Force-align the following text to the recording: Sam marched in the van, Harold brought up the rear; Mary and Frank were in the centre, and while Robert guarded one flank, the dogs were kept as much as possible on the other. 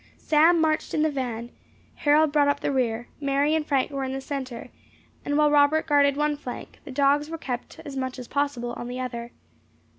Sam 0.17 0.59
marched 0.59 0.95
in 0.95 1.03
the 1.03 1.11
van, 1.11 1.51
Harold 1.93 2.31
brought 2.31 2.47
up 2.47 2.61
the 2.61 2.71
rear; 2.71 3.07
Mary 3.19 3.53
and 3.53 3.63
Frank 3.63 3.91
were 3.91 4.03
in 4.03 4.13
the 4.13 4.19
centre, 4.19 4.69
and 5.23 5.37
while 5.37 5.51
Robert 5.51 5.85
guarded 5.85 6.17
one 6.17 6.35
flank, 6.37 6.79
the 6.85 6.91
dogs 6.91 7.29
were 7.29 7.37
kept 7.37 7.77
as 7.85 7.95
much 7.95 8.17
as 8.17 8.27
possible 8.27 8.73
on 8.73 8.87
the 8.87 8.99
other. 8.99 9.31